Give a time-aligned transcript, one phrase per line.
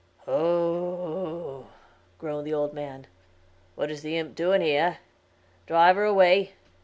[0.27, 1.67] "Oh, oh,"
[2.17, 3.05] groaned the old man,
[3.75, 4.97] "what is the imp doing here?
[5.67, 6.53] Drive her away.